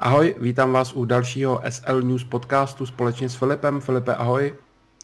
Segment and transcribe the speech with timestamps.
[0.00, 3.80] Ahoj, vítám vás u dalšího SL News podcastu společně s Filipem.
[3.80, 4.54] Filipe, ahoj.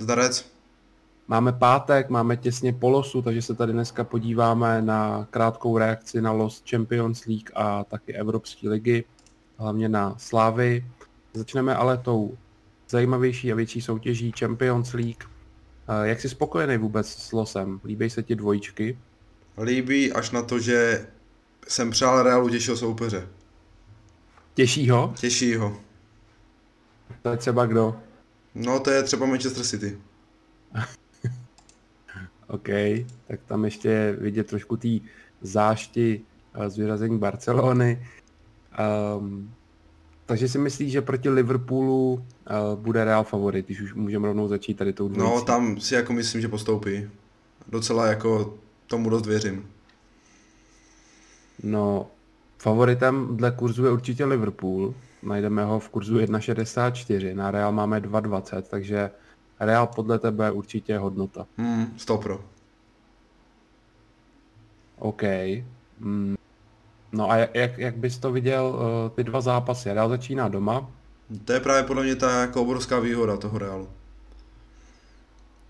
[0.00, 0.52] Zdarec.
[1.28, 6.70] Máme pátek, máme těsně polosu, takže se tady dneska podíváme na krátkou reakci na Lost
[6.70, 9.04] Champions League a taky Evropské ligy,
[9.58, 10.86] hlavně na Slávy.
[11.32, 12.38] Začneme ale tou
[12.88, 15.24] zajímavější a větší soutěží Champions League.
[15.24, 17.80] Eh, jak jsi spokojený vůbec s losem?
[17.84, 18.98] Líbí se ti dvojičky?
[19.62, 21.06] Líbí až na to, že
[21.68, 23.28] jsem přál Realu těšil soupeře.
[24.54, 25.14] Těší ho?
[25.20, 25.76] Těší ho.
[27.22, 27.96] To je třeba kdo?
[28.54, 29.98] No to je třeba Manchester City.
[32.48, 32.68] OK,
[33.28, 34.88] tak tam ještě je vidět trošku té
[35.40, 36.20] zášti
[36.54, 38.06] eh, z vyrazení Barcelony.
[39.18, 39.54] Um,
[40.26, 42.22] takže si myslíš, že proti Liverpoolu uh,
[42.80, 45.34] bude Real favorit, když už můžeme rovnou začít tady tou dvojicí?
[45.34, 47.10] No tam si jako myslím, že postoupí.
[47.68, 49.68] Docela jako tomu dost věřím.
[51.62, 52.10] No,
[52.58, 54.94] favoritem dle kurzu je určitě Liverpool.
[55.22, 59.10] Najdeme ho v kurzu 1,64, na Real máme 2,20, takže
[59.60, 61.46] Real podle tebe je určitě hodnota.
[61.56, 62.44] Hmm, 100 pro.
[64.98, 65.22] OK.
[66.00, 66.36] Hmm.
[67.12, 69.92] No a jak, jak bys to viděl, uh, ty dva zápasy?
[69.92, 70.90] Real začíná doma.
[71.44, 73.88] To je právě podle mě ta jako obrovská výhoda toho Realu.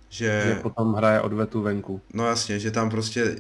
[0.09, 0.43] Že...
[0.47, 2.01] že potom hraje odvetu venku.
[2.15, 3.37] No jasně, že tam prostě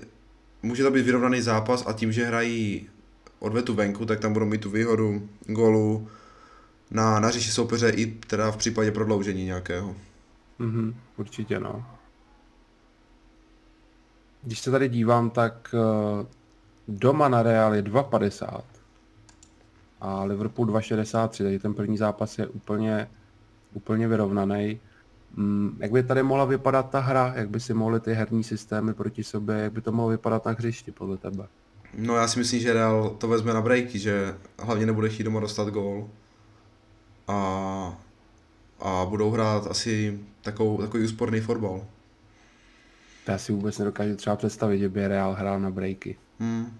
[0.62, 2.88] může to být vyrovnaný zápas a tím, že hrají
[3.44, 6.08] odvetu venku, tak tam budou mít tu výhodu golu
[6.90, 9.96] na, na říši soupeře i teda v případě prodloužení nějakého.
[10.58, 11.86] Mhm, určitě no.
[14.42, 16.26] Když se tady dívám, tak uh,
[16.88, 18.62] doma na Real je 2,50
[20.00, 23.08] a Liverpool 2,63, takže ten první zápas je úplně,
[23.72, 24.80] úplně vyrovnaný.
[25.36, 28.94] Mm, jak by tady mohla vypadat ta hra, jak by si mohly ty herní systémy
[28.94, 31.46] proti sobě, jak by to mohlo vypadat na hřišti podle tebe?
[31.96, 35.40] No já si myslím, že Real to vezme na breaky, že hlavně nebude chtít doma
[35.40, 36.10] dostat gól.
[37.28, 37.98] A,
[38.80, 41.86] a budou hrát asi takovou, takový úsporný fotbal.
[43.28, 46.16] Já si vůbec nedokážu třeba představit, že by Real hrál na breaky.
[46.38, 46.78] Hmm.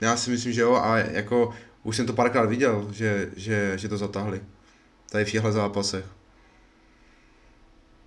[0.00, 3.88] Já si myslím, že jo a jako už jsem to párkrát viděl, že, že, že
[3.88, 4.40] to zatahli.
[5.10, 6.04] Tady v těchto zápasech.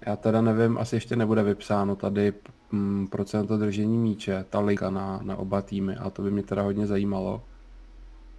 [0.06, 2.34] Já teda nevím, asi ještě nebude vypsáno tady
[2.72, 6.62] mm, procento držení míče, ta liga na, na oba týmy, a to by mě teda
[6.62, 7.44] hodně zajímalo.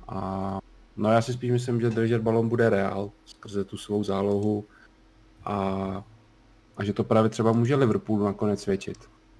[0.08, 0.58] A
[0.96, 4.64] no já si spíš myslím, že držet balon bude Real skrze tu svou zálohu
[5.44, 6.04] a,
[6.76, 8.98] a že to právě třeba může Liverpool nakonec svědčit.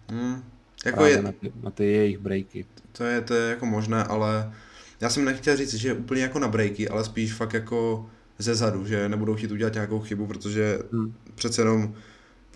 [0.09, 0.43] Hmm,
[0.87, 2.67] jako je, na, ty, na ty jejich breaky.
[2.93, 4.53] To je, to je jako možné, ale
[5.01, 8.07] já jsem nechtěl říct, že úplně jako na breaky, ale spíš fakt jako
[8.39, 11.15] ze zadu, že nebudou chtít udělat nějakou chybu, protože hmm.
[11.35, 11.95] přece jenom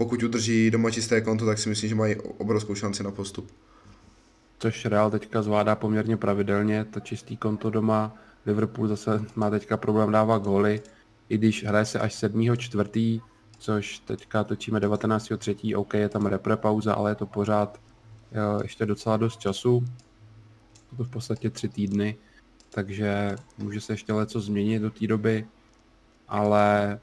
[0.01, 3.53] pokud udrží doma čisté konto, tak si myslím, že mají obrovskou šanci na postup.
[4.59, 8.15] Což Real teďka zvládá poměrně pravidelně, to čistý konto doma.
[8.47, 10.83] Liverpool zase má teďka problém dávat góly,
[11.29, 12.57] i když hraje se až 7.
[12.57, 13.21] čtvrtý,
[13.59, 15.33] což teďka točíme 19.
[15.39, 17.81] třetí, OK, je tam repre pauza, ale je to pořád
[18.33, 19.85] jo, ještě docela dost času.
[20.93, 22.17] Je to v podstatě tři týdny,
[22.71, 25.47] takže může se ještě něco změnit do té doby,
[26.29, 26.99] ale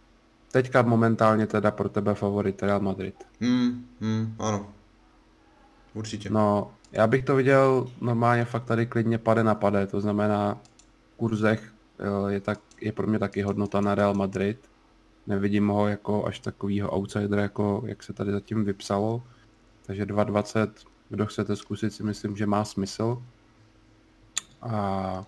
[0.61, 3.15] teďka momentálně teda pro tebe favorit Real Madrid.
[3.41, 4.69] Hmm, hmm, ano.
[5.93, 6.29] Určitě.
[6.29, 10.57] No, já bych to viděl normálně fakt tady klidně pade na pade, to znamená
[11.13, 11.73] v kurzech
[12.29, 14.69] je, tak, je pro mě taky hodnota na Real Madrid.
[15.27, 19.23] Nevidím ho jako až takovýho outsidera, jako jak se tady zatím vypsalo.
[19.85, 20.69] Takže 2.20,
[21.09, 23.23] kdo chcete zkusit, si myslím, že má smysl.
[24.61, 25.25] A,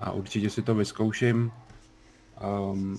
[0.00, 1.52] a určitě si to vyzkouším.
[2.72, 2.98] Um,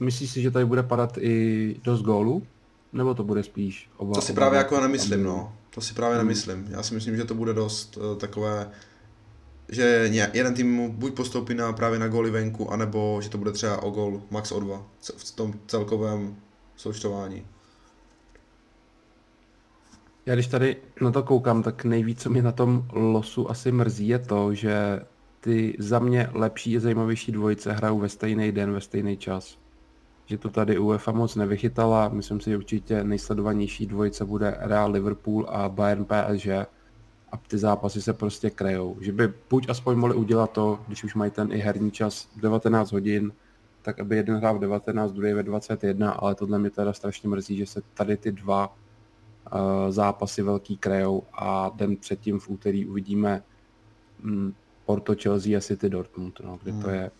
[0.00, 2.46] Myslíš si, že tady bude padat i dost gólů?
[2.92, 4.14] Nebo to bude spíš oba?
[4.14, 5.52] To si právě jako nemyslím, no.
[5.70, 6.26] To si právě hmm.
[6.26, 6.66] nemyslím.
[6.70, 8.70] Já si myslím, že to bude dost uh, takové,
[9.68, 13.82] že jeden tým buď postoupí na, právě na góly venku, anebo že to bude třeba
[13.82, 16.36] o gól, max o dva v tom celkovém
[16.76, 17.46] součtování.
[20.26, 24.08] Já když tady na to koukám, tak nejvíc, co mě na tom losu asi mrzí,
[24.08, 25.00] je to, že
[25.40, 29.59] ty za mě lepší a zajímavější dvojice hrajou ve stejný den, ve stejný čas
[30.30, 32.08] že to tady UEFA moc nevychytala.
[32.08, 36.46] Myslím si, že určitě nejsledovanější dvojice bude Real Liverpool a Bayern PSG
[37.32, 38.96] a ty zápasy se prostě krejou.
[39.00, 42.92] Že by buď aspoň mohli udělat to, když už mají ten i herní čas 19
[42.92, 43.32] hodin,
[43.82, 47.56] tak aby jeden hrál v 19, druhý ve 21, ale tohle mě teda strašně mrzí,
[47.56, 49.60] že se tady ty dva uh,
[49.90, 53.42] zápasy velký krejou a den předtím v úterý uvidíme
[54.24, 54.54] um,
[54.86, 56.82] Porto, Chelsea a City Dortmund, no, kde hmm.
[56.82, 57.10] to je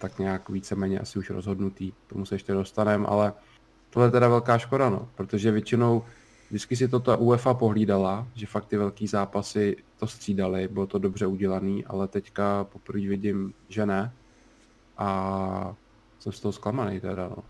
[0.00, 1.92] tak nějak víceméně asi už rozhodnutý.
[2.06, 3.32] Tomu se ještě dostaneme, ale
[3.90, 6.04] tohle je teda velká škoda, no, protože většinou
[6.50, 10.98] vždycky si to ta UEFA pohlídala, že fakt ty velký zápasy to střídali, bylo to
[10.98, 14.12] dobře udělaný, ale teďka poprvé vidím, že ne.
[14.98, 15.74] a
[16.18, 17.44] jsem z toho zklamaný teda, no.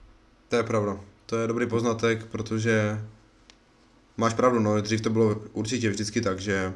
[0.49, 1.01] To je pravda.
[1.27, 3.05] To je dobrý poznatek, protože
[4.17, 6.73] máš pravdu, no, dřív to bylo určitě vždycky tak, že,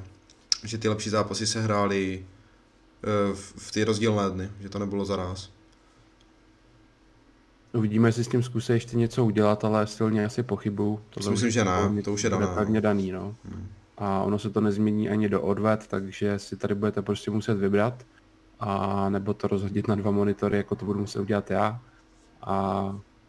[0.64, 5.04] že ty lepší zápasy se hrály eh, v, v ty rozdílné dny, že to nebylo
[5.04, 5.50] za ráz.
[7.74, 11.00] Uvidíme, jestli s tím zkusí ještě něco udělat, ale silně asi pochybuju.
[11.10, 12.46] To myslím, že ne, to už je dané.
[12.46, 13.36] pevně daný, no.
[13.44, 13.66] Hmm.
[13.98, 18.06] A ono se to nezmění ani do odved, takže si tady budete prostě muset vybrat.
[18.60, 21.80] A nebo to rozhodit na dva monitory, jako to budu muset udělat já.
[22.42, 22.56] A,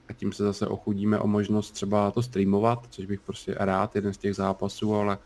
[0.09, 4.13] a tím se zase ochudíme o možnost třeba to streamovat, což bych prostě rád, jeden
[4.13, 5.18] z těch zápasů, ale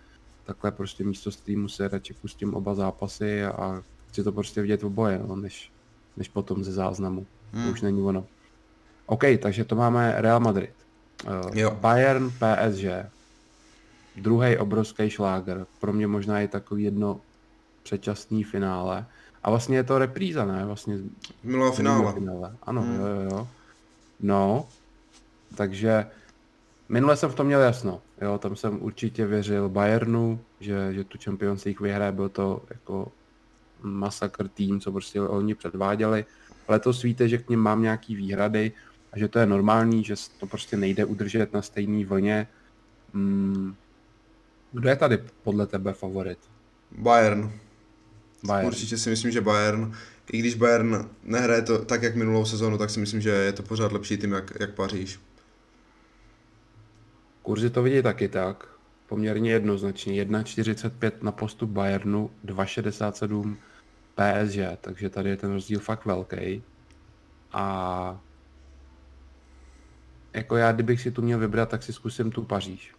[0.45, 4.85] takhle prostě místo streamu se radši pustím oba zápasy a chci to prostě vidět v
[4.85, 5.71] oboje, no, než,
[6.17, 7.25] než potom ze záznamu.
[7.53, 7.65] Hmm.
[7.65, 8.25] To už není ono.
[9.09, 10.73] OK, takže to máme Real Madrid.
[11.25, 11.71] Uh, jo.
[11.81, 13.09] Bayern, PSG.
[14.15, 15.65] Druhý obrovský šláger.
[15.79, 17.21] Pro mě možná je takový jedno
[17.83, 19.05] předčasný finále.
[19.43, 20.65] A vlastně je to repríza, ne?
[20.65, 20.97] Vlastně
[21.43, 22.13] Minulého finále.
[22.13, 22.55] finále.
[22.63, 22.95] Ano, hmm.
[22.95, 23.47] jo, jo, jo.
[24.19, 24.67] No,
[25.55, 26.05] takže
[26.89, 28.01] minule jsem v tom měl jasno.
[28.21, 33.11] Jo, tam jsem určitě věřil Bayernu, že, že tu Champions League vyhraje, byl to jako
[33.81, 36.25] masakr tým, co prostě oni předváděli.
[36.67, 38.71] Letos víte, že k ním mám nějaký výhrady,
[39.11, 42.47] a že to je normální, že to prostě nejde udržet na stejné vlně.
[43.13, 43.75] Hmm.
[44.71, 46.39] Kdo je tady podle tebe favorit?
[46.91, 47.51] Bayern.
[48.43, 48.67] Bayern.
[48.67, 49.93] Určitě si myslím, že Bayern,
[50.31, 53.63] i když Bayern nehraje to tak, jak minulou sezónu, tak si myslím, že je to
[53.63, 55.19] pořád lepší tým, jak, jak Paříž.
[57.41, 58.67] Kurzy to vidí taky tak.
[59.07, 60.25] Poměrně jednoznačně.
[60.25, 63.55] 1,45 na postup Bayernu, 2,67
[64.15, 66.63] PSG, takže tady je ten rozdíl fakt velký.
[67.51, 68.21] A
[70.33, 72.95] jako já, kdybych si tu měl vybrat, tak si zkusím tu Paříž.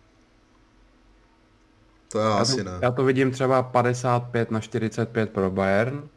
[2.13, 2.79] To já, já asi to, ne.
[2.83, 6.09] Já to vidím třeba 55 na 45 pro Bayern,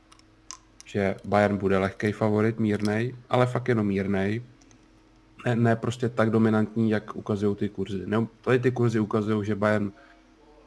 [0.86, 4.44] že Bayern bude lehký favorit, mírnej, ale fakt jenom mírnej.
[5.46, 8.04] Ne, ne prostě tak dominantní, jak ukazují ty kurzy.
[8.06, 9.92] Ne, tady ty kurzy ukazují, že Bayern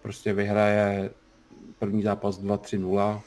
[0.02, 1.10] prostě vyhraje
[1.78, 3.20] první zápas 2-3-0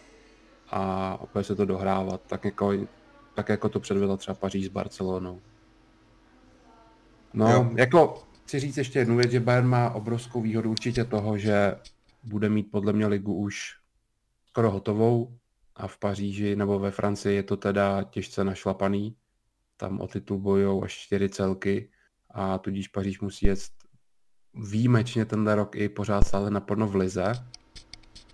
[0.70, 2.74] a opět se to dohrávat, tak jako,
[3.36, 5.42] tak jako to předvedla třeba Paříž s Barcelonou.
[7.34, 7.72] No, jo.
[7.76, 11.76] jako chci říct ještě jednu věc, že Bayern má obrovskou výhodu určitě toho, že
[12.24, 13.76] bude mít podle mě ligu už
[14.46, 15.38] skoro hotovou
[15.76, 19.16] a v Paříži nebo ve Francii je to teda těžce našlapaný.
[19.78, 21.90] Tam o titul bojou až čtyři celky
[22.30, 23.60] a tudíž Paříž musí jet
[24.54, 27.34] výjimečně tenhle rok i pořád stále naplno v lize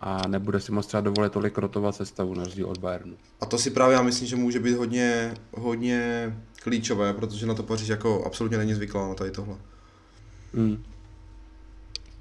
[0.01, 3.17] a nebude si moc třeba dovolit tolik rotovat sestavu na rozdíl od Bayernu.
[3.41, 6.31] A to si právě já myslím, že může být hodně, hodně
[6.63, 9.55] klíčové, protože na to Paříž jako absolutně není zvyklá na tady tohle.
[10.53, 10.83] Hmm.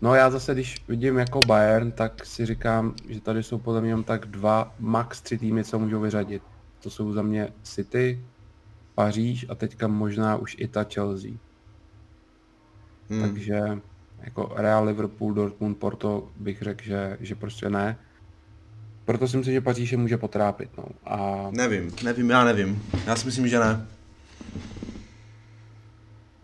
[0.00, 4.03] No já zase, když vidím jako Bayern, tak si říkám, že tady jsou podle mě
[4.03, 6.43] tak dva, max tři týmy, co můžou vyřadit.
[6.82, 8.25] To jsou za mě City,
[8.94, 11.31] Paříž a teďka možná už i ta Chelsea.
[13.11, 13.23] Hmm.
[13.23, 13.61] Takže
[14.22, 17.99] jako Real, Liverpool, Dortmund, Porto bych řekl, že, že prostě ne.
[19.05, 20.70] Proto si myslím, že Paříž je může potrápit.
[20.78, 20.84] No.
[21.05, 21.46] A...
[21.50, 22.82] Nevím, nevím, já nevím.
[23.06, 23.87] Já si myslím, že ne.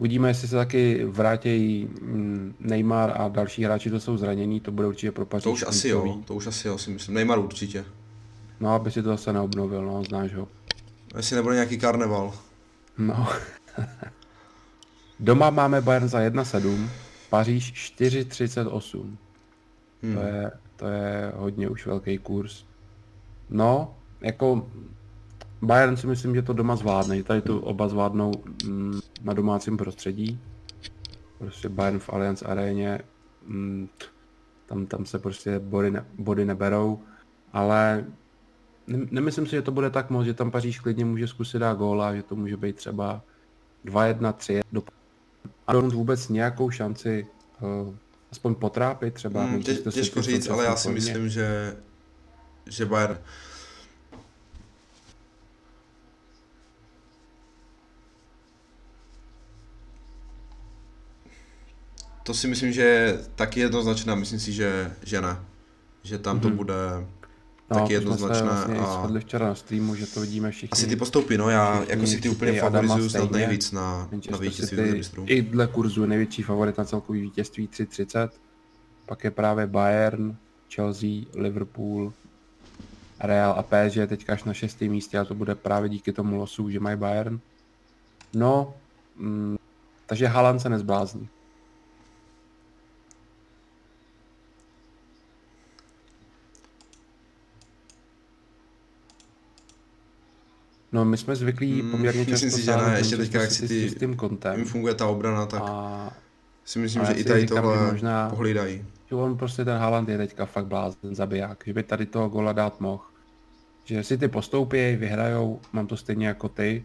[0.01, 4.87] Uvidíme, jestli se taky vrátí mm, Neymar a další hráči, to jsou zranění, to bude
[4.87, 5.45] určitě pro Paříž.
[5.45, 7.15] To už asi jo, to už asi jo, si myslím.
[7.15, 7.85] Neymar určitě.
[8.61, 10.49] No, aby si to zase neobnovil, no, znáš ho.
[11.17, 12.35] Jestli nebude nějaký karneval.
[12.99, 13.29] No.
[15.21, 16.89] Doma máme Bayern za 1,7,
[17.31, 19.17] Paříž 4,38.
[20.03, 20.15] Hmm.
[20.15, 22.65] To, je, to je hodně už velký kurz.
[23.51, 24.67] No, jako
[25.63, 28.33] Bayern si myslím, že to doma zvládne, tady to oba zvládnou
[28.65, 30.41] mm, na domácím prostředí.
[31.39, 33.01] Prostě Bayern v Allianz aréně,
[33.47, 33.89] mm,
[34.67, 37.01] tam, tam se prostě body, ne, body neberou,
[37.53, 38.05] ale
[38.87, 41.79] ne, nemyslím si, že to bude tak moc, že tam Paříž klidně může zkusit dát
[41.79, 43.23] góla, že to může být třeba
[43.85, 44.83] 2-1, 3 do
[45.71, 47.27] a Dortmund vůbec nějakou šanci
[47.61, 47.95] uh,
[48.33, 49.45] aspoň potrápit třeba.
[49.45, 51.77] Hmm, tě, těžko říct, ale já si myslím, že,
[52.67, 53.19] že Bayern
[62.23, 65.37] to si myslím, že je taky jednoznačná, myslím si, že, že ne.
[66.03, 66.43] Že tam mm-hmm.
[66.43, 66.57] to mhm.
[66.57, 66.75] bude
[67.71, 68.47] no, taky jednoznačné.
[68.47, 69.21] Vlastně a...
[69.21, 70.69] včera na streamu, že to vidíme všichni.
[70.73, 74.39] Asi ty postoupí, no já všichni, jako si ty úplně favorizuju snad nejvíc na, na
[74.39, 75.25] vítězství mistrů.
[75.27, 78.29] I dle kurzu největší favorit na celkový vítězství 3.30.
[79.07, 80.37] Pak je právě Bayern,
[80.75, 82.13] Chelsea, Liverpool,
[83.21, 86.71] Real a PSG teďka až na šestém místě a to bude právě díky tomu losu,
[86.71, 87.41] že mají Bayern.
[88.35, 88.75] No,
[89.17, 89.57] mm,
[90.07, 91.29] takže Haaland se nezblázní.
[100.93, 103.69] No my jsme zvyklí Hmm, poměrně často myslím si, že ne, ještě teďka, jak si
[103.69, 104.65] ty- s čistým kontem.
[104.65, 106.11] Funguje ta obrana, tak A
[106.65, 108.85] si myslím, že i tady říkám, tohle možná- pohlídají.
[109.09, 112.53] že on prostě ten Haaland je teďka fakt blázen, zabiják, že by tady toho gola
[112.53, 113.03] dát mohl.
[113.85, 116.85] Že si ty postoupí, vyhrajou, mám to stejně jako ty,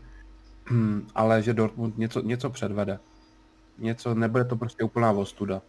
[1.16, 3.00] ale že Dortmund něco, něco předvede.
[3.78, 5.62] Něco, nebude to prostě úplná ostuda.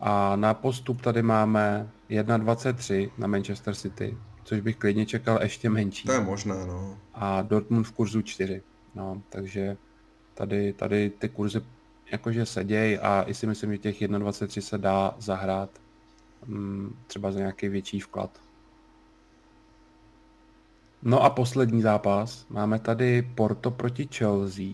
[0.00, 6.06] A na postup tady máme 1.23 na Manchester City, což bych klidně čekal ještě menší.
[6.06, 6.98] To je možné, no.
[7.14, 8.62] A Dortmund v kurzu 4.
[8.94, 9.76] No, takže
[10.34, 11.60] tady, tady ty kurzy
[12.12, 15.70] jakože seděj a i si myslím, že těch 1.23 se dá zahrát
[16.46, 18.40] mm, třeba za nějaký větší vklad.
[21.02, 22.46] No a poslední zápas.
[22.48, 24.72] Máme tady Porto proti Chelsea.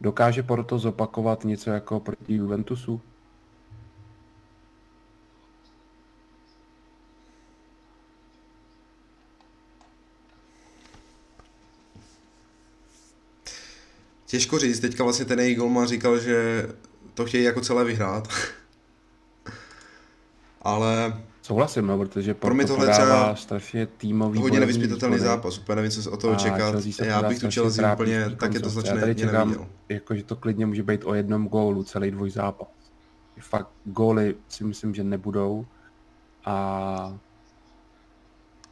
[0.00, 3.00] Dokáže Porto zopakovat něco jako proti Juventusu?
[14.32, 16.66] Těžko říct, teďka vlastně ten jejich golman říkal, že
[17.14, 18.28] to chtějí jako celé vyhrát.
[20.62, 25.90] Ale Souhlasím, no, protože Pro mě tohle třeba strašně týmový hodně nevyspytatelný zápas, úplně nevím,
[25.90, 26.82] co se od toho čekat.
[26.90, 29.66] Se Já bych tu Chelsea úplně tak je to značně neviděl.
[29.88, 32.68] jako, že to klidně může být o jednom gólu celý dvoj zápas.
[33.40, 35.66] Fakt góly si myslím, že nebudou.
[36.44, 37.18] A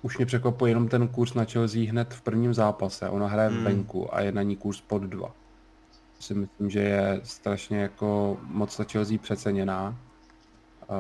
[0.02, 3.08] už mě překvapuje jenom ten kurz na Chelsea hned v prvním zápase.
[3.08, 3.58] Ona hraje Hmm.
[3.58, 3.66] hmm.
[3.66, 5.39] venku a je na ní kurz pod dva.
[6.20, 9.98] Si myslím, že je strašně jako moc ta Chelsea přeceněná.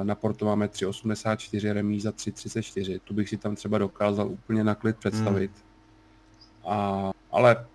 [0.02, 3.00] Na Porto máme 3,84, remíza 3,34.
[3.04, 5.50] Tu bych si tam třeba dokázal úplně na klid představit.
[6.64, 7.66] A, ale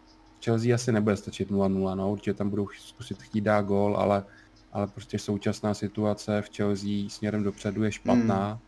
[0.45, 4.23] Chelsea asi nebude stačit 0-0, no, určitě tam budou zkusit chtít dát gól, ale,
[4.73, 8.59] ale prostě současná situace v Chelsea směrem dopředu je špatná Hmm.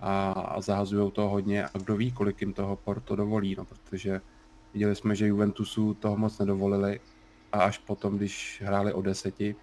[0.00, 4.20] a, a zahazují to hodně a kdo ví, kolik jim toho Porto dovolí, no, protože
[4.72, 7.00] viděli jsme, že Juventusu toho moc nedovolili
[7.52, 9.56] a až potom, když hráli o deseti.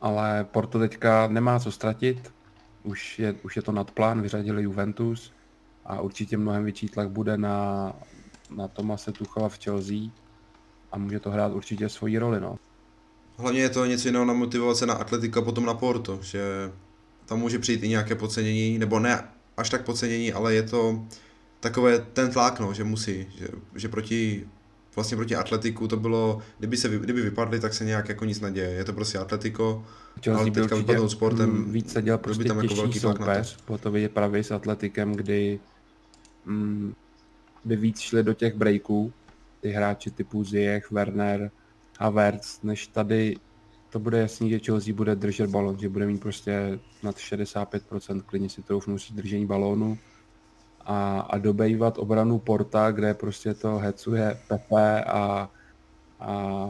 [0.00, 2.32] Ale Porto teďka nemá co ztratit,
[2.82, 5.32] už je, už je to nad plán, vyřadili Juventus
[5.84, 7.92] a určitě mnohem větší tlak bude na,
[8.56, 9.98] na Tomase Tuchala v Chelsea
[10.92, 12.58] a může to hrát určitě svoji roli, no.
[13.36, 16.72] Hlavně je to něco jiného na motivace na Atletico a potom na Porto, že
[17.26, 21.06] tam může přijít i nějaké podcenění, nebo ne až tak podcenění, ale je to
[21.60, 24.48] takové ten tlak, no, že musí, že, že proti
[24.98, 28.70] vlastně proti Atletiku to bylo, kdyby, se, kdyby vypadli, tak se nějak jako nic neděje.
[28.70, 29.84] Je to prostě Atletico,
[30.24, 33.18] Chelsea Ale teďka vypadnout sportem, mm, víc seděl byl by prostě tam jako velký tlak
[33.18, 33.32] na to.
[33.32, 35.60] soupeř, bylo to vidět právě s Atletikem, kdy
[36.44, 36.94] mm,
[37.64, 39.12] by víc šli do těch breaků,
[39.60, 41.50] ty hráči typu Ziyech, Werner,
[41.98, 43.36] Havertz, než tady
[43.90, 48.48] to bude jasný, že Chelsea bude držet balon, že bude mít prostě nad 65%, klidně
[48.48, 49.98] si troufnu říct držení balónu
[50.88, 55.50] a, a dobejvat obranu Porta, kde prostě to hecuje Pepe a,
[56.20, 56.66] a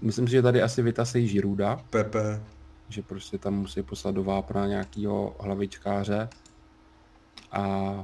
[0.00, 2.42] myslím si, že tady asi vytasejí Žiruda, Pepe,
[2.88, 6.28] že prostě tam musí poslat do vápna nějakýho hlavičkáře.
[7.52, 7.94] A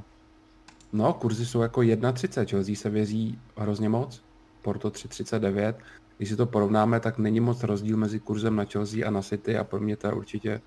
[0.93, 4.23] no, kurzy jsou jako 1,30, Chelsea se věří hrozně moc,
[4.61, 5.73] Porto 3,39.
[6.17, 9.57] Když si to porovnáme, tak není moc rozdíl mezi kurzem na Chelsea a na City
[9.57, 10.61] a pro mě to je určitě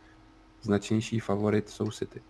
[0.63, 2.21] značnější favorit jsou City.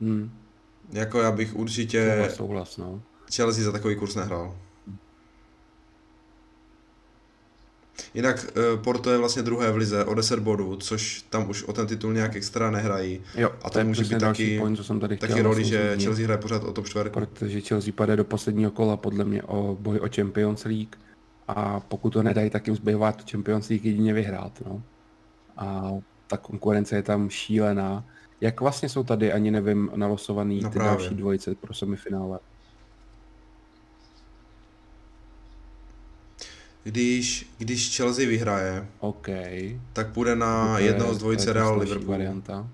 [0.00, 0.30] Hmm,
[0.92, 3.02] jako já bych určitě souhlas, souhlas, no.
[3.34, 4.56] Chelsea za takový kurz nehrál.
[8.14, 11.72] Jinak eh, Porto je vlastně druhé v lize o 10 bodů, což tam už o
[11.72, 13.20] ten titul nějak extra nehrají.
[13.34, 16.04] Jo, A to může být taky- point, co jsem tady Taky chtěl roli, že zmínit.
[16.04, 17.20] Chelsea hraje pořád o top čtverku.
[17.20, 20.96] protože Chelsea pade do posledního kola podle mě o boj o Champions League
[21.48, 24.62] a pokud to nedají, tak jim zbývá tu Champions League jedině vyhrát.
[24.66, 24.82] No.
[25.56, 25.90] A
[26.26, 28.04] ta konkurence je tam šílená.
[28.40, 30.98] Jak vlastně jsou tady, ani nevím, nalosovaný No ty právě.
[31.02, 32.38] další dvojice pro semifinále?
[36.84, 39.28] Když, když Chelsea vyhraje, OK.
[39.92, 42.10] tak půjde na je- jednoho z dvojice Real Liverpool.
[42.10, 42.68] varianta.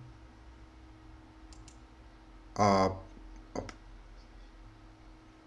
[2.57, 2.64] A,
[3.54, 3.61] a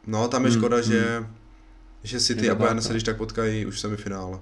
[0.07, 0.86] no, tam je Hmm, škoda, hmm.
[0.86, 1.27] že,
[2.03, 4.39] že City a Bayern se když tak potkají už v semifinále.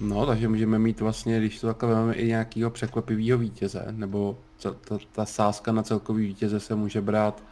[0.00, 4.72] No, takže můžeme mít vlastně, když to takhle máme i nějakého překvapivého vítěze, nebo ta,
[4.72, 7.42] ta, ta sázka na celkový vítěze se může brát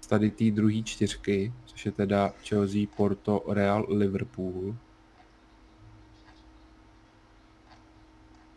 [0.00, 4.76] z tady té druhé čtyřky, což je teda Chelsea, Porto, Real, Liverpool.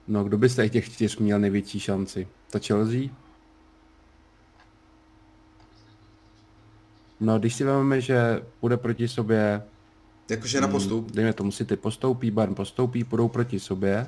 [0.08, 2.27] No, kdo by z těch čtyř měl největší šanci?
[2.50, 3.10] Ta Chelsea?
[7.20, 9.63] No, když si vezmeme, že bude proti sobě
[10.29, 11.12] Jakože na Mm, postup.
[11.12, 14.08] Dejme tomu, City postoupí, Bayern postoupí, půjdou proti sobě.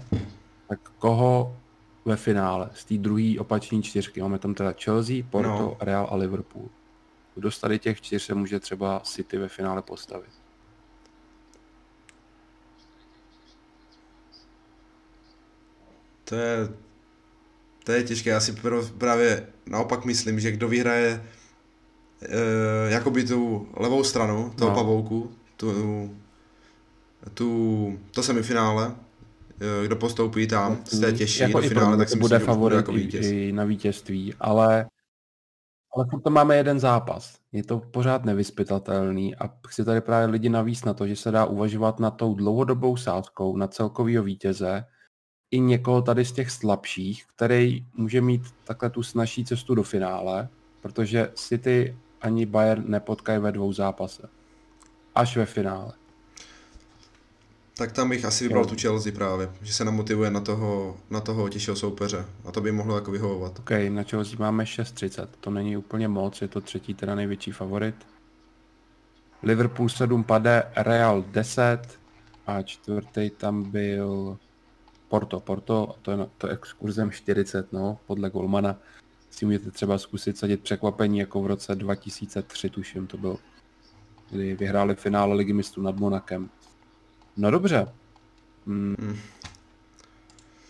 [0.67, 1.57] Tak koho
[2.05, 4.21] ve finále z té druhé opační čtyřky.
[4.21, 5.77] Máme tam teda Chelsea, Porto, no.
[5.79, 6.69] Real a Liverpool.
[7.36, 10.29] Kdo z tady těch čtyř se může třeba City ve finále postavit?
[16.24, 16.69] To je,
[17.83, 18.29] to je těžké.
[18.29, 18.55] Já si
[18.97, 21.24] právě naopak myslím, že kdo vyhraje
[22.21, 24.75] e, jakoby tu levou stranu toho no.
[24.75, 26.10] pavouku, tu,
[27.34, 28.96] tu, to semifinále,
[29.62, 32.76] eh, kdo postoupí tam z té těžší jako do finále, tak si bude myslím, favorit
[32.76, 33.26] jako vítěz.
[33.26, 34.86] I, i na vítězství, ale
[35.96, 37.36] ale furt to máme jeden zápas.
[37.52, 41.46] Je to pořád nevyspytatelný a chci tady právě lidi navíc na to, že se dá
[41.46, 44.86] uvažovat na tou dlouhodobou sázkou na celkovýho vítěze
[45.52, 50.50] i někoho tady z těch slabších, který může mít takhle tu snažší cestu do finále,
[50.82, 54.30] protože City ani Bayern nepotkají ve dvou zápase.
[55.17, 55.93] Až ve finále.
[57.77, 58.69] Tak tam bych asi vybral jo.
[58.69, 62.71] tu Chelsea právě, že se namotivuje na toho, na toho těžšího soupeře a to by
[62.71, 63.59] mohlo jako vyhovovat.
[63.59, 67.95] OK, na Chelsea máme 6.30, to není úplně moc, je to třetí teda největší favorit.
[69.43, 72.00] Liverpool 7 pade, Real 10
[72.47, 74.38] a čtvrtý tam byl
[75.07, 75.39] Porto.
[75.39, 78.75] Porto, to je, to je exkurzem 40, no, podle Golmana.
[79.29, 83.38] Si můžete třeba zkusit sadit překvapení, jako v roce 2003, tuším, to byl,
[84.29, 86.50] kdy vyhráli finále ligy mistrů nad Monakem.
[87.38, 87.88] No dobře.
[88.67, 88.96] Hmm.
[89.00, 89.17] Hmm.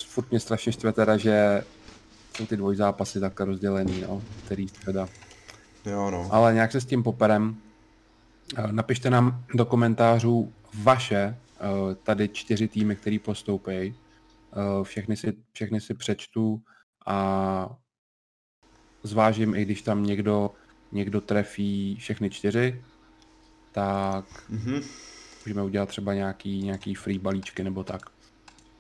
[0.08, 1.64] Furt mě strašně štve teda, že
[2.38, 5.08] jsou ty dvojzápasy takhle rozdělený, no, který teda.
[5.86, 6.30] Jo, no.
[6.32, 7.56] Ale nějak se s tím poperem.
[8.58, 13.72] Eh, napište nám do komentářů vaše eh, tady čtyři týmy, který postoupí.
[13.72, 13.94] Eh,
[14.84, 16.62] všechny si, všechny si přečtu
[17.06, 17.70] a
[19.04, 20.52] zvážím, i když tam někdo,
[20.92, 22.82] někdo trefí všechny čtyři,
[23.78, 24.84] tak mm-hmm
[25.48, 28.10] můžeme udělat třeba nějaký, nějaký free balíčky nebo tak.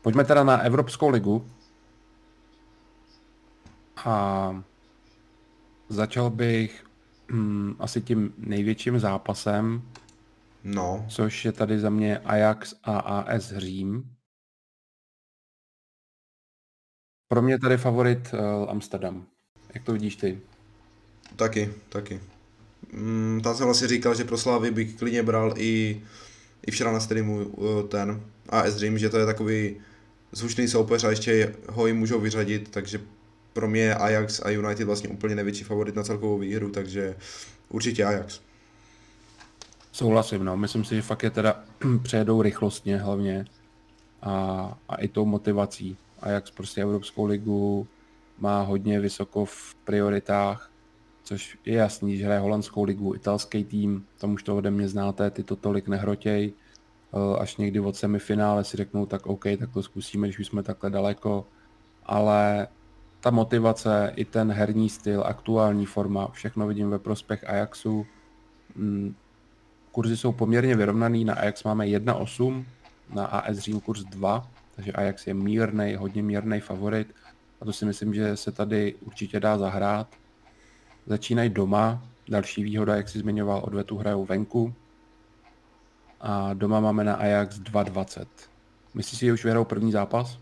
[0.01, 1.51] Pojďme teda na Evropskou ligu.
[4.05, 4.63] A
[5.89, 6.85] začal bych
[7.31, 9.81] hm, asi tím největším zápasem,
[10.63, 11.05] no.
[11.09, 14.15] což je tady za mě Ajax a AS Řím.
[17.27, 19.25] Pro mě tady favorit uh, Amsterdam.
[19.73, 20.41] Jak to vidíš ty?
[21.35, 22.36] Taky, taky.
[22.91, 26.01] Mm, tam jsem vlastně říkal, že pro Slávy bych klidně bral i
[26.67, 29.75] i včera na streamu uh, ten AS Dream, že to je takový
[30.31, 33.01] zvučný soupeř a ještě ho jim můžou vyřadit, takže
[33.53, 37.15] pro mě Ajax a United vlastně úplně největší favorit na celkovou výhru, takže
[37.69, 38.39] určitě Ajax.
[39.91, 40.57] Souhlasím, no.
[40.57, 41.63] Myslím si, že fakt je teda
[42.03, 43.45] přejedou rychlostně hlavně
[44.21, 45.97] a, a i tou motivací.
[46.21, 47.87] Ajax prostě Evropskou ligu
[48.39, 50.71] má hodně vysoko v prioritách
[51.27, 55.31] což je jasný, že hraje holandskou ligu, italský tým, tam už to ode mě znáte,
[55.31, 59.83] ty to tolik nehrotěj, eh, až někdy od semifinále si řeknou, tak OK, tak to
[59.83, 61.45] zkusíme, když už jsme takhle daleko,
[62.05, 62.67] ale
[63.19, 68.05] ta motivace, i ten herní styl, aktuální forma, všechno vidím ve prospěch Ajaxu.
[68.75, 69.15] Mm,
[69.91, 72.65] kurzy jsou poměrně vyrovnaný, na Ajax máme 1,8,
[73.13, 77.15] na AS Řím kurz 2, takže Ajax je mírnej, hodně mírnej favorit
[77.61, 80.07] a to si myslím, že se tady určitě dá zahrát.
[81.07, 84.73] Začínají doma, další výhoda, jak si zmiňoval, odvetu hrajou venku.
[86.21, 88.25] A doma máme na Ajax 2.20.
[88.93, 90.39] Myslíš si, že už vyhrajou první zápas?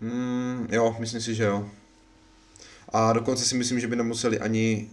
[0.00, 1.68] Mm, jo, myslím si, že jo.
[2.88, 4.90] A dokonce si myslím, že by nemuseli ani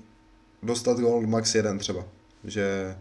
[0.63, 2.06] dostat gol max jeden třeba.
[2.43, 2.95] Že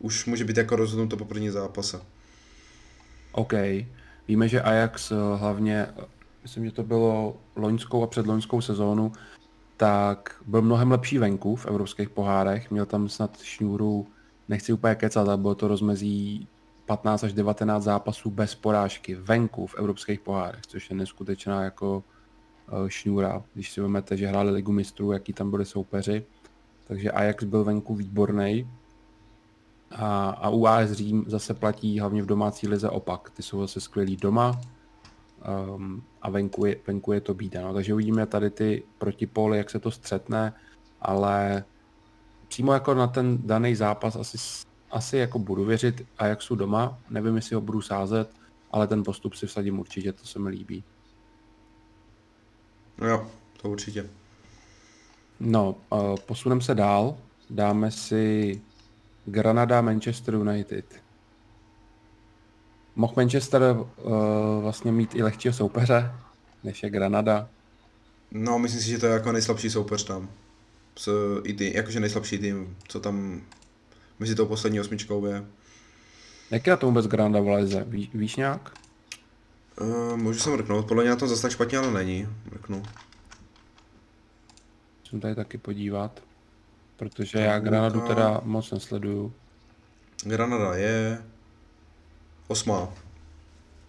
[0.00, 2.00] už může být jako rozhodnuto po první zápase.
[3.32, 3.52] OK.
[4.28, 6.04] Víme, že Ajax eh, hlavně, eh,
[6.42, 9.12] myslím, že to bylo loňskou a předloňskou sezónu,
[9.76, 12.70] tak byl mnohem lepší venku v evropských pohárech.
[12.70, 14.06] Měl tam snad šňůru,
[14.48, 16.48] nechci úplně kecat, ale bylo to rozmezí
[16.86, 22.04] 15 až 19 zápasů bez porážky venku v evropských pohárech, což je neskutečná jako
[22.68, 26.24] eh, šňůra, když si vezmete, že hráli ligu mistrů, jaký tam byli soupeři.
[26.84, 28.70] Takže Ajax byl venku výborný.
[29.90, 33.30] A, a u AS Řím zase platí hlavně v domácí lize opak.
[33.30, 34.60] Ty jsou zase skvělí doma,
[35.46, 37.62] um, a venku je, venku je to bída.
[37.62, 37.74] No.
[37.74, 40.52] Takže uvidíme tady ty protipóly, jak se to střetne,
[41.00, 41.64] ale
[42.48, 44.38] přímo jako na ten daný zápas asi,
[44.90, 48.30] asi jako budu věřit a jak jsou doma, nevím, jestli ho budu sázet,
[48.70, 50.84] ale ten postup si vsadím určitě, to se mi líbí.
[52.98, 53.30] No jo,
[53.62, 54.10] to určitě.
[55.40, 57.16] No, uh, posuneme se dál,
[57.50, 58.60] dáme si
[59.26, 61.05] Granada Manchester United
[62.96, 63.86] mohl Manchester uh,
[64.62, 66.12] vlastně mít i lehčího soupeře,
[66.64, 67.48] než je Granada.
[68.30, 70.28] No, myslím si, že to je jako nejslabší soupeř tam.
[70.98, 73.42] S, i tým, jakože nejslabší tým, co tam
[74.18, 75.44] mezi tou poslední osmičkou je.
[76.50, 77.84] Jak je na to vůbec Granada v Leze?
[77.84, 78.70] Ví, víš nějak?
[79.80, 82.28] Uh, můžu se mrknout, podle mě na tom zase tak špatně ale není.
[82.52, 82.82] Mrknu.
[85.00, 86.20] Musím tady taky podívat.
[86.96, 89.32] Protože já Granadu teda moc nesleduju.
[90.24, 91.22] Granada je
[92.48, 92.88] osmá.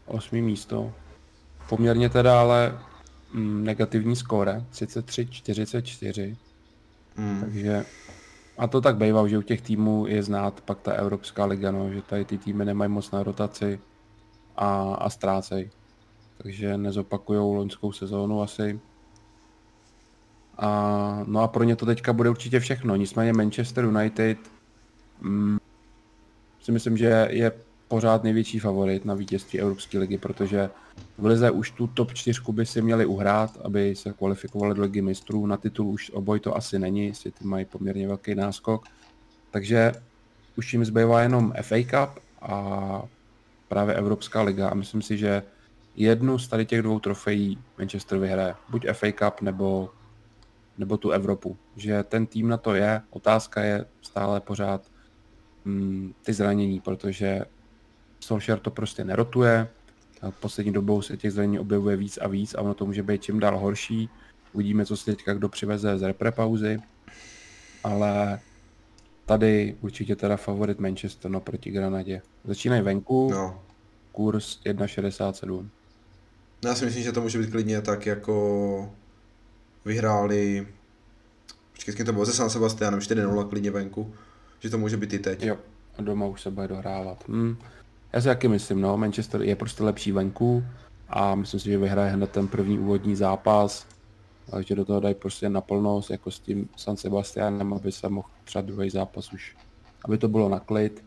[0.06, 0.94] Osmý místo.
[1.70, 2.80] Poměrně teda ale
[3.34, 6.36] mm, negativní skóre, 33-44.
[7.18, 7.42] Mm.
[7.42, 7.86] Takže
[8.58, 11.94] a to tak bývá, že u těch týmů je znát pak ta Evropská liga, no,
[11.94, 13.80] že tady ty týmy nemají moc na rotaci
[14.56, 15.70] a, a ztrácejí.
[16.38, 18.80] Takže nezopakujou loňskou sezónu asi.
[20.58, 22.96] A, no a pro ně to teďka bude určitě všechno.
[22.96, 24.38] Nicméně Manchester United
[25.22, 25.58] mm,
[26.60, 27.52] si myslím, že je
[27.88, 30.70] pořád největší favorit na vítězství Evropské ligy, protože
[31.18, 35.02] v Lize už tu top 4 by si měli uhrát, aby se kvalifikovali do ligy
[35.02, 35.46] mistrů.
[35.46, 38.86] Na titul už oboj to asi není, City mají poměrně velký náskok.
[39.52, 39.92] Takže
[40.58, 43.02] už jim zbývá jenom FA Cup a
[43.68, 45.44] právě Evropská liga a myslím si, že
[45.96, 48.56] jednu z tady těch dvou trofejí Manchester vyhraje.
[48.70, 49.90] Buď FA Cup nebo,
[50.78, 51.58] nebo tu Evropu.
[51.76, 54.82] Že ten tým na to je, otázka je stále pořád
[55.66, 57.46] mm, ty zranění, protože
[58.28, 59.68] Solskjaer to prostě nerotuje,
[60.40, 63.40] poslední dobou se těch zranění objevuje víc a víc a ono to může být čím
[63.40, 64.10] dál horší.
[64.54, 66.80] Uvidíme, co se teďka kdo přiveze z repre pauzy,
[67.84, 68.40] ale
[69.26, 72.22] tady určitě teda favorit Manchester no proti Granadě.
[72.44, 73.62] Začínají venku, No.
[74.12, 75.70] kurz 1,67.
[76.66, 78.92] Já si myslím, že to může být klidně tak jako
[79.86, 80.68] vyhráli
[81.74, 84.14] Počkej, to bylo se San Sebastianem 4-0 klidně venku.
[84.60, 85.44] Že to může být i teď.
[85.44, 85.58] Jo,
[85.98, 87.24] a doma už se bude dohrávat.
[87.28, 87.56] Hm.
[88.14, 90.64] Já si taky myslím, no, Manchester je prostě lepší venku
[91.10, 93.88] a myslím si, že vyhraje hned ten první úvodní zápas,
[94.60, 98.62] že do toho dají prostě naplno, jako s tím San Sebastianem, aby se mohl třeba
[98.62, 99.58] druhý zápas už,
[100.06, 101.04] aby to bylo na klid.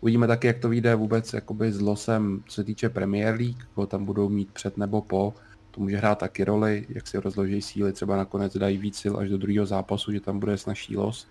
[0.00, 3.86] Uvidíme taky, jak to vyjde vůbec jakoby s losem, co se týče Premier League, koho
[3.86, 5.34] tam budou mít před nebo po.
[5.70, 9.28] To může hrát taky roli, jak si rozloží síly, třeba nakonec dají víc sil až
[9.28, 11.26] do druhého zápasu, že tam bude snažší los.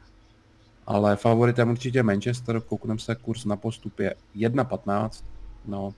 [0.87, 5.23] Ale favoritem určitě Manchester, koukneme se, kurz na postup je 1.15,
[5.65, 5.93] no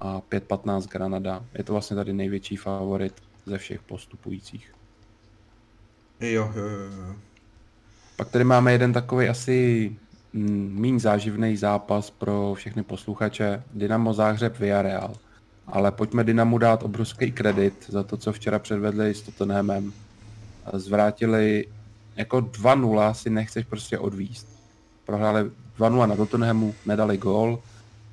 [0.00, 1.44] a 5.15 Granada.
[1.58, 3.14] Je to vlastně tady největší favorit
[3.46, 4.74] ze všech postupujících.
[6.20, 7.14] Jo, jo, jo.
[8.16, 9.96] Pak tady máme jeden takový asi
[10.32, 13.62] mm, méně záživný zápas pro všechny posluchače.
[13.74, 15.14] Dynamo Záhřeb Villarreal.
[15.66, 19.92] Ale pojďme Dynamu dát obrovský kredit za to, co včera předvedli s Tottenhamem.
[20.72, 21.66] Zvrátili
[22.16, 24.48] jako 2-0 si nechceš prostě odvíst.
[25.04, 27.62] Prohráli 2-0 na Tottenhamu, nedali gól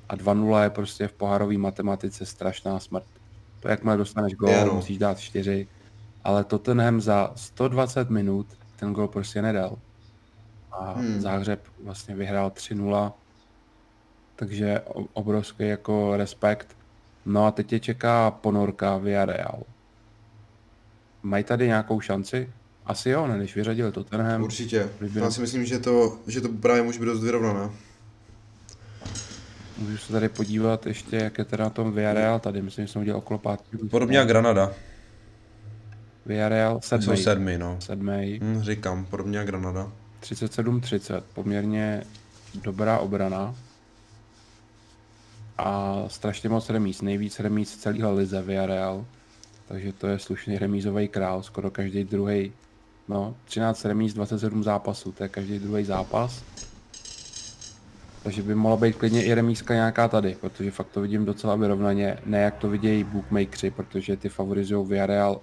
[0.08, 3.04] a 2-0 je prostě v pohárové matematice strašná smrt.
[3.60, 4.74] To jakmile dostaneš gól, Je, no.
[4.74, 5.66] musíš dát 4,
[6.24, 9.78] ale Tottenham za 120 minut ten gól prostě nedal.
[10.72, 11.20] A Hmm.
[11.20, 13.12] Záhřeb vlastně vyhrál 3-0,
[14.36, 14.82] takže
[15.12, 16.76] obrovský jako respekt.
[17.26, 19.62] No a teď tě čeká ponorka Villarreal.
[21.22, 22.52] Mají tady nějakou šanci?
[22.88, 24.42] Asi jo, ne, když vyřadili Tottenham.
[24.42, 24.88] Určitě.
[24.98, 27.70] Kdyby- Já si myslím, že to, že to právě může být dost vyrovnané.
[29.78, 32.62] Můžu se tady podívat ještě, jak je teda na tom Villarreal tady.
[32.62, 33.78] Myslím, že jsem udělal okolo pátý.
[33.90, 34.72] Podobně jak Granada.
[36.26, 37.58] Villarreal Jsou sedmý.
[37.58, 37.76] no.
[37.80, 38.40] Sedmý.
[38.42, 39.92] Hm, říkám, podobně jak Granada.
[40.20, 41.22] 37-30.
[41.34, 42.04] Poměrně
[42.54, 43.54] dobrá obrana.
[45.58, 47.02] A strašně moc remíz.
[47.02, 49.04] Nejvíc remíz v celé lize Villarreal.
[49.68, 51.42] Takže to je slušný remízový král.
[51.42, 52.52] Skoro každý druhý.
[53.08, 55.12] No, 13 remíz, 27 zápasů.
[55.12, 56.42] To je každý druhý zápas.
[58.22, 62.18] Takže by mohla být klidně i remízka nějaká tady, protože fakt to vidím docela vyrovnaně,
[62.26, 65.40] ne jak to vidějí bookmakeri, protože ty favorizují Villarreal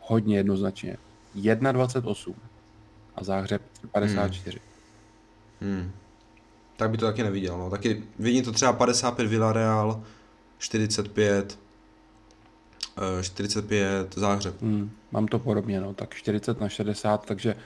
[0.00, 0.96] hodně jednoznačně.
[1.36, 2.34] 1,28
[3.16, 3.62] a Záhřeb
[3.92, 4.58] 54.
[5.60, 5.90] Hmm.
[6.76, 7.70] Tak by to taky neviděl, no.
[7.70, 10.02] Taky vidím to třeba 55 Villarreal,
[10.58, 11.71] 45, eh,
[13.22, 14.62] 45 Záhřeb.
[14.62, 17.56] Hmm, mám to podobně, no, tak 40 na 60, takže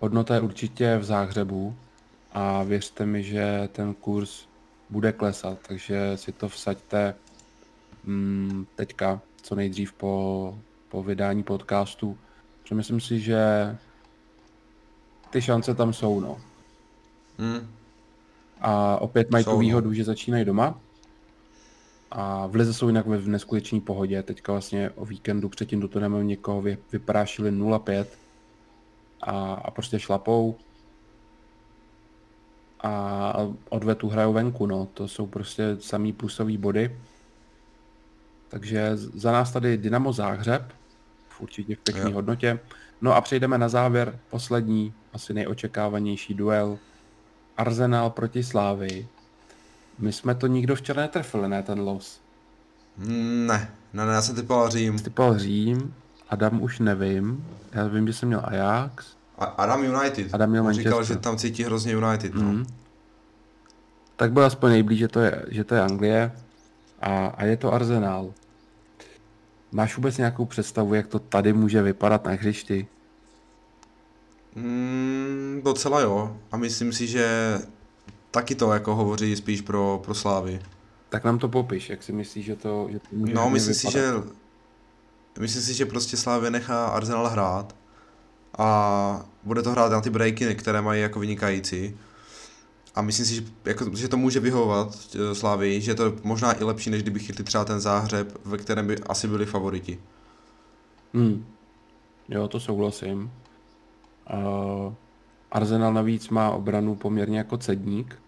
[0.00, 1.76] hodnota je určitě v Záhřebu
[2.32, 4.46] a věřte mi, že ten kurz
[4.90, 7.14] bude klesat, takže si to vsaďte
[8.04, 12.18] mm, teďka, co nejdřív po, po vydání podcastu,
[12.62, 13.40] protože myslím si, že
[15.30, 16.38] ty šance tam jsou, no.
[17.38, 17.68] Hmm.
[18.60, 19.60] A opět mají Jsou, tu no.
[19.60, 20.80] výhodu, že začínají doma.
[22.10, 24.22] A v Lize jsou jinak ve v neskutečné pohodě.
[24.22, 28.06] Teďka vlastně o víkendu předtím do toho někoho vy, vyprášili 0-5
[29.22, 30.56] a, a prostě šlapou.
[32.82, 33.34] A
[33.68, 34.88] odvetu hrajou venku, no.
[34.94, 36.96] To jsou prostě samý plusový body.
[38.48, 40.72] Takže za nás tady Dynamo Záhřeb,
[41.40, 42.60] určitě v pěkné hodnotě.
[43.00, 46.78] No a přejdeme na závěr, poslední, asi nejočekávanější duel.
[47.56, 49.08] Arsenal proti Slávy.
[49.98, 52.20] My jsme to nikdo včera netrefili, ne, ten los.
[52.98, 54.98] Ne, ne, ne, já jsem typoval Řím.
[54.98, 55.94] Typoval Řím,
[56.28, 57.46] Adam už nevím.
[57.72, 59.16] Já vím, že jsem měl Ajax.
[59.38, 60.34] A Adam United.
[60.34, 61.16] Adam měl On říkal, Manchester.
[61.16, 62.42] že tam cítí hrozně United, no.
[62.42, 62.66] Mm.
[64.16, 66.32] Tak byl aspoň nejblíž, že to je, že to je Anglie
[67.00, 68.32] a, a je to Arsenal.
[69.72, 72.86] Máš vůbec nějakou představu, jak to tady může vypadat na hřišti?
[74.54, 76.36] Mm, docela jo.
[76.52, 77.58] A myslím si, že
[78.36, 80.60] taky to jako hovoří spíš pro, pro Slávy.
[81.08, 83.90] Tak nám to popiš, jak si myslíš, že to, že to může No, myslím si,
[83.90, 84.12] že
[85.40, 87.76] myslím si, že prostě Slávě nechá Arsenal hrát
[88.58, 91.96] a bude to hrát na ty breaky, které mají jako vynikající.
[92.94, 96.60] A myslím si, že, jako, že to může vyhovovat eh, Slávii, že je to možná
[96.60, 99.98] i lepší, než kdyby chytli třeba ten záhřeb, ve kterém by asi byli favoriti.
[101.14, 101.46] Hmm.
[102.28, 103.30] Jo, to souhlasím.
[104.32, 104.92] Uh,
[105.50, 108.25] Arsenal navíc má obranu poměrně jako cedník.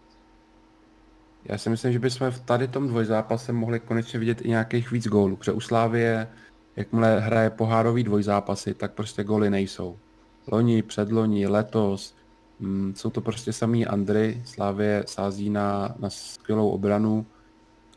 [1.49, 5.09] Já si myslím, že bychom v tady tom dvojzápase mohli konečně vidět i nějakých víc
[5.09, 6.29] gólů, protože u Slávie,
[6.77, 9.99] jakmile hraje pohárový dvojzápasy, tak prostě góly nejsou.
[10.47, 12.15] Loni, předloni, letos,
[12.61, 17.27] mm, jsou to prostě samý Andry, Slávie sází na, na skvělou obranu,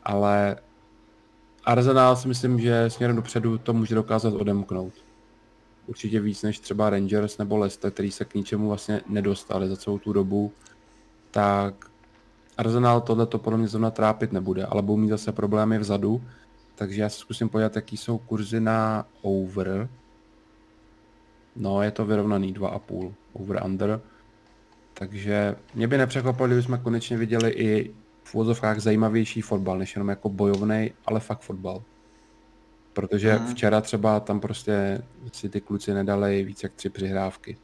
[0.02, 0.56] ale
[1.64, 4.92] Arsenal si myslím, že směrem dopředu to může dokázat odemknout.
[5.86, 9.98] Určitě víc než třeba Rangers nebo Leicester, který se k ničemu vlastně nedostali za celou
[9.98, 10.52] tu dobu.
[11.30, 11.91] Tak
[12.58, 16.22] Arsenal tohle to podle mě zrovna trápit nebude, ale budou mít zase problémy vzadu.
[16.74, 19.88] Takže já se zkusím podívat, jaký jsou kurzy na over.
[21.56, 24.00] No, je to vyrovnaný 2,5 over under.
[24.94, 30.28] Takže mě by nepřekvapilo, kdybychom konečně viděli i v úvozovkách zajímavější fotbal, než jenom jako
[30.28, 31.82] bojovný, ale fakt fotbal.
[32.92, 33.46] Protože Mhm.
[33.46, 37.56] včera třeba tam prostě si ty kluci nedali víc jak tři přihrávky.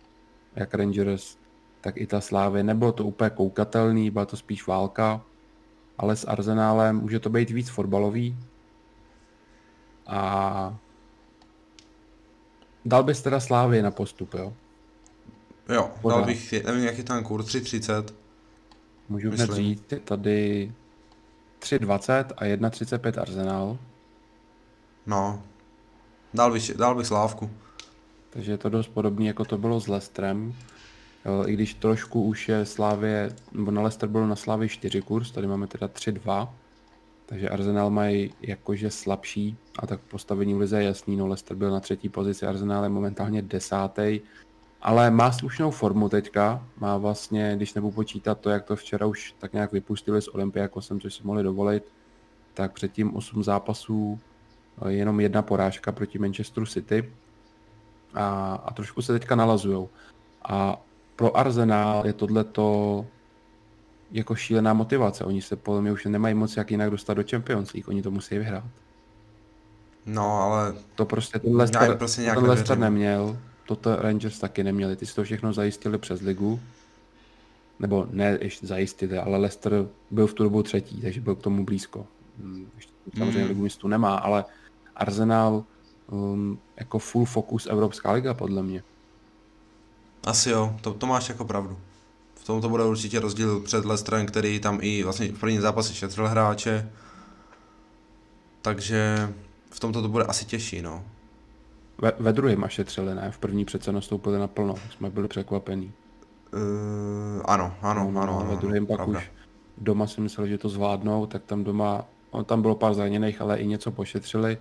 [0.57, 1.37] Jak Rangers,
[1.89, 2.63] tak i ta Slávy.
[2.63, 5.21] Nebylo to úplně koukatelný, byla to spíš válka,
[5.99, 8.37] ale s Arsenálem může to být víc fotbalový.
[10.07, 10.77] A
[12.85, 14.53] dal bys teda Slávy na postup, jo?
[15.69, 16.17] Jo, Pořád.
[16.17, 18.05] dal bych, nevím, jaký tam kurz, 3,30.
[19.09, 20.73] Můžu hned říct, je tady
[21.61, 23.79] 3,20 a 1,35 Arsenal,
[25.07, 25.43] No,
[26.35, 27.51] dal bych, dal bych Slávku.
[28.31, 30.55] takže je to dost podobný, jako to bylo s Leicesterem.
[31.47, 35.47] I když trošku už je Slávě, nebo na Leicester bylo na Slávě 4 kurz, tady
[35.47, 36.49] máme teda 3,2.
[37.27, 41.71] Takže Arsenal mají jakože slabší, a tak postavení v lize je jasný, no Leicester byl
[41.71, 44.21] na třetí pozici, Arsenal je momentálně desátý,
[44.83, 49.35] ale má slušnou formu teďka, má vlastně, když nebudu počítat to, jak to včera už
[49.39, 51.85] tak nějak vypustili s Olympiakosem, což si mohli dovolit,
[52.55, 54.21] tak předtím 8 zápasů,
[54.83, 57.13] eh, jenom jedna porážka proti Manchesteru City
[58.15, 59.89] a, a trošku se teďka nalazujou.
[60.43, 60.81] A
[61.19, 63.07] pro Arsenal je tohleto
[64.11, 65.25] jako šílená motivace.
[65.25, 68.11] Oni se podle mě už nemají moc jak jinak dostat do Champions League, oni to
[68.11, 68.65] musí vyhrát.
[70.07, 75.07] No, ale To prostě ten Leicester, prostě ten Leicester neměl, toto Rangers taky neměli, ty
[75.07, 76.61] si to všechno zajistili přes ligu.
[77.79, 81.65] Nebo ne ještě zajistili, ale Leicester byl v tu dobu třetí, takže byl k tomu
[81.65, 82.07] blízko.
[82.39, 83.49] Hm, Ještě samozřejmě Mm.
[83.49, 84.45] ligu mistrů nemá, ale
[84.97, 85.65] Arsenal
[86.11, 88.83] um, jako full focus Evropská liga podle mě.
[90.25, 91.79] Asi jo, to, to máš jako pravdu.
[92.35, 95.95] V tom to bude určitě rozdíl před Leicesterem, který tam i vlastně v prvním zápase
[95.95, 96.91] šetřil hráče.
[98.63, 99.29] Takže
[99.71, 101.05] v tomto to bude asi těžší, no.
[101.99, 103.31] Ve, ve druhém až šetřili, ne?
[103.31, 105.93] V první přece nastoupili naplno, jsme byli překvapení.
[106.53, 109.19] Uh, ano, ano, No, ano, no, ano, ve druhém pak pravda.
[109.19, 109.31] už
[109.79, 112.05] doma si mysleli, že to zvládnou, tak tam doma,
[112.35, 114.59] no, tam bylo pár zraněných, ale i něco pošetřili,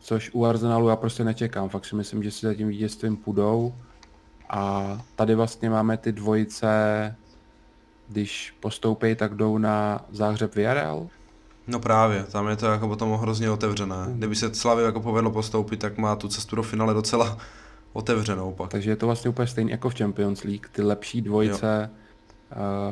[0.00, 3.74] což u Arsenalu já prostě nečekám, fakt si myslím, že si za tím vítězstvím půjdou
[4.52, 7.16] a tady vlastně máme ty dvojice,
[8.08, 11.08] když postoupí, tak jdou na záhřeb Villarreal,
[11.66, 13.96] No právě, tam je to jako potom hrozně otevřené.
[14.08, 17.38] Kdyby se Slavě jako povedlo postoupit, tak má tu cestu do finále docela
[17.92, 18.70] otevřenou pak.
[18.70, 21.90] takže je to vlastně úplně stejný jako v Champions League, ty lepší dvojice,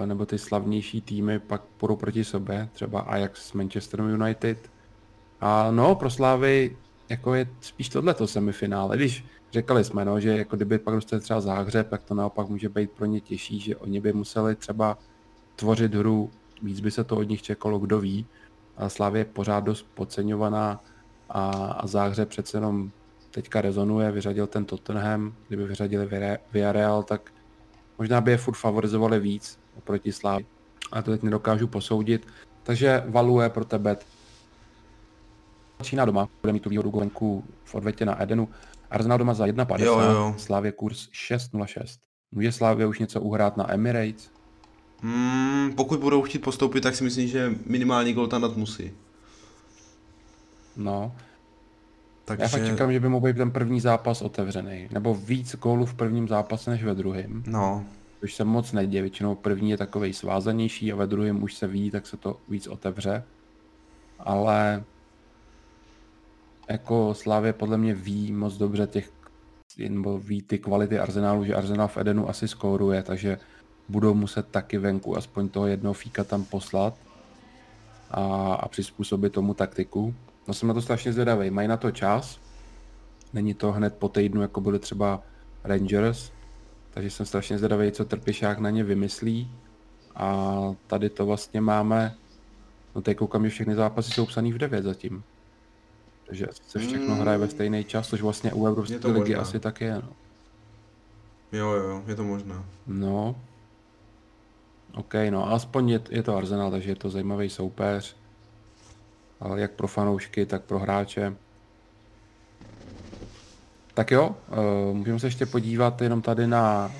[0.00, 4.70] uh, nebo ty slavnější týmy pak půjdou proti sobě, třeba Ajax s Manchesterem United.
[5.40, 6.76] A no, pro Slávy
[7.08, 11.40] jako je spíš tohleto semifinále, když řekali jsme, no, že jako kdyby pak dostali třeba
[11.40, 14.98] záhřeb, tak to naopak může být pro ně těžší, že oni by museli třeba
[15.56, 16.30] tvořit hru,
[16.62, 18.26] víc by se to od nich čekalo, kdo ví.
[18.76, 20.80] A Slávě je pořád dost podceňovaná
[21.28, 22.90] a, a záhřeb přece jenom
[23.30, 27.32] teďka rezonuje, vyřadil ten Tottenham, kdyby vyřadili Villarre- Villarreal, tak
[27.98, 30.46] možná by je furt favorizovali víc oproti Slávy.
[30.92, 32.26] A to teď nedokážu posoudit.
[32.62, 33.96] Takže value pro tebe
[35.82, 38.48] Čína doma, bude mít tu výhodu venku v odvetě na Edenu.
[38.90, 40.34] Arsenal doma za 1,50, Jo.
[40.38, 41.98] Slávě kurz 6,06.
[42.32, 44.30] Může Slávě už něco uhrát na Emirates?
[45.02, 48.90] Hmm, pokud budou chtít postoupit, tak si myslím, že minimální gol tam dát musí.
[50.76, 51.12] No,
[52.24, 52.42] Takže...
[52.42, 54.88] já fakt čekám, že by mohl být ten první zápas otevřený.
[54.90, 57.42] Nebo víc gólů v prvním zápase než ve druhém.
[57.46, 57.84] No,
[58.20, 61.90] Což se moc neděje, většinou první je takový svázanější a ve druhém už se ví,
[61.90, 63.22] tak se to víc otevře.
[64.18, 64.84] Ale
[66.70, 69.10] jako Slávě podle mě ví moc dobře těch,
[69.88, 73.38] nebo ví ty kvality Arsenálu, že Arsenal v Edenu asi skóruje, takže
[73.88, 76.94] budou muset taky venku aspoň toho jednoho fíka tam poslat
[78.10, 80.14] a, a přizpůsobit tomu taktiku.
[80.48, 82.40] No jsem na to strašně zvědavý, mají na to čas,
[83.32, 85.22] není to hned po týdnu, jako byly třeba
[85.64, 86.30] Rangers,
[86.90, 89.50] takže jsem strašně zvědavý, co Trpišák na ně vymyslí.
[90.16, 90.56] A
[90.86, 92.14] tady to vlastně máme,
[92.94, 95.22] no teď koukám, že všechny zápasy jsou psaný v 9 zatím.
[96.30, 97.20] Takže se všechno Mm.
[97.20, 99.36] hraje ve stejný čas, což vlastně u Evropské ligy možné.
[99.36, 99.94] asi tak je.
[99.94, 100.12] No.
[101.52, 102.54] jo, jo, je to možné.
[102.86, 103.36] no.
[104.94, 108.16] OK, no aspoň je, je to Arsenal, takže je to zajímavý soupeř.
[109.40, 111.34] Ale jak pro fanoušky, tak pro hráče.
[113.94, 114.36] Tak jo,
[114.90, 116.92] uh, můžeme se ještě podívat jenom tady na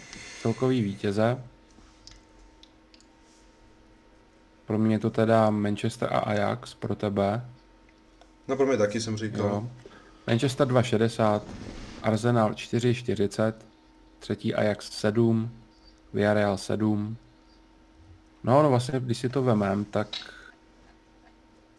[0.42, 1.42] celkový vítěze.
[4.66, 7.44] Pro mě je to teda Manchester a Ajax, pro tebe.
[8.50, 9.46] No pro mě taky jsem říkal.
[9.46, 9.68] Jo.
[10.26, 11.40] Manchester 2,60,
[12.02, 13.52] Arsenal 4,40,
[14.18, 15.50] třetí Ajax 7,
[16.12, 17.16] Villarreal 7.
[18.44, 20.08] No, no vlastně, když si to vemem, tak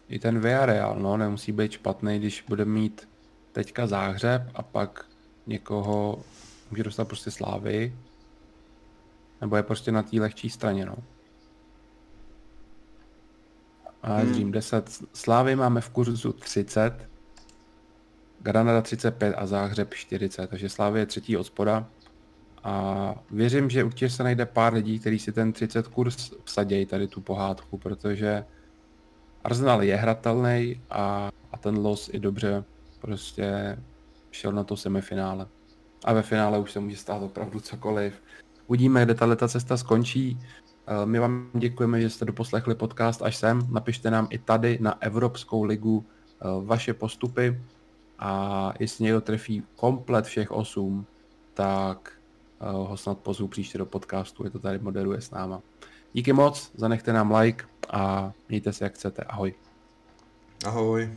[0.10, 3.08] i ten Villarreal, no, nemusí být špatný, když bude mít
[3.52, 5.06] teďka záhřeb a pak
[5.48, 6.24] někoho
[6.72, 7.96] může dostat prostě slávy,
[9.42, 10.96] nebo je prostě na té lehčí straně, no.
[14.04, 14.32] A Hmm.
[14.32, 17.10] Dream 10, Slávy máme v kurzu 30,
[18.40, 21.88] Granada 35 a Záhřeb 40, takže Slávy je třetí od spoda.
[22.64, 27.08] A věřím, že určitě se najde pár lidí, kteří si ten 30 kurz vsadějí tady
[27.08, 28.46] tu pohádku, protože
[29.44, 32.64] Arsenal je hratelný a, a ten los i dobře
[33.00, 33.78] prostě
[34.32, 35.48] šel na to semifinále.
[36.06, 38.14] A ve finále už se může stát opravdu cokoliv.
[38.68, 40.40] Uvidíme, kde tato cesta skončí.
[40.92, 43.68] Eh, My vám děkujeme, že jste doposlechli podcast až sem.
[43.70, 47.62] Napište nám i tady na Evropskou ligu eh, vaše postupy
[48.20, 51.06] a jestli někdo trefí komplet všech osm,
[51.54, 52.12] tak
[52.62, 55.62] eh, ho snad pozvu příště do podcastu, je to tady moderuje s náma.
[56.14, 59.24] Díky moc, zanechte nám like a mějte se jak chcete.
[59.24, 59.54] Ahoj.
[60.66, 61.10] Ahoj.